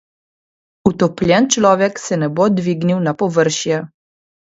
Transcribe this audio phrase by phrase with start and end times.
[0.91, 3.83] Utopljen človek se ne bo dvignil na površje.